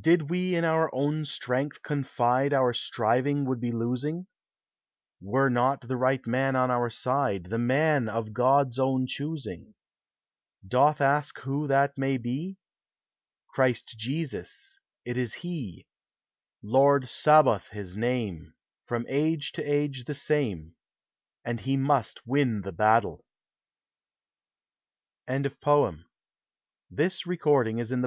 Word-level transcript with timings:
Did 0.00 0.30
we 0.30 0.54
in 0.54 0.64
our 0.64 0.88
own 0.94 1.24
strength 1.24 1.82
confide, 1.82 2.52
Our 2.54 2.72
striving 2.72 3.44
would 3.46 3.58
be 3.60 3.72
losing; 3.72 4.28
Were 5.20 5.48
not 5.50 5.80
the 5.88 5.96
right 5.96 6.24
man 6.28 6.54
on 6.54 6.70
our 6.70 6.88
side, 6.88 7.46
The 7.46 7.58
man 7.58 8.08
of 8.08 8.32
God's 8.32 8.78
own 8.78 9.08
choosing. 9.08 9.74
Dost 10.64 11.00
ask 11.00 11.40
who 11.40 11.66
that 11.66 11.98
may 11.98 12.18
be? 12.18 12.56
Christ 13.48 13.96
Jesus, 13.98 14.78
it 15.04 15.16
is 15.16 15.34
he, 15.34 15.88
Lord 16.62 17.08
Sabaoth 17.08 17.66
his 17.70 17.96
name, 17.96 18.54
From 18.86 19.06
age 19.08 19.50
to 19.54 19.62
age 19.64 20.04
the 20.04 20.14
same, 20.14 20.76
And 21.44 21.58
he 21.58 21.76
must 21.76 22.20
win 22.24 22.60
the 22.60 22.70
battle. 22.70 23.24
From 25.26 25.42
the 25.42 25.48
German 25.48 26.04
of 26.94 27.16
MARTIN 27.26 28.02
LUTHER. 28.02 28.06